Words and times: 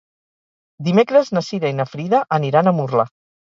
Dimecres 0.87 1.31
na 1.39 1.45
Cira 1.49 1.73
i 1.75 1.77
na 1.83 1.87
Frida 1.95 2.25
aniran 2.41 2.75
a 2.77 2.79
Murla. 2.83 3.11